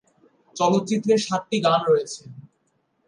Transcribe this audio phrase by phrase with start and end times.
[0.55, 2.21] চলচ্চিত্রে সাতটি গান রয়েছে।